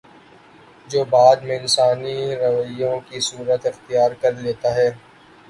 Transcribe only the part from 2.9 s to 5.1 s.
کی صورت اختیار کر لیتا ہے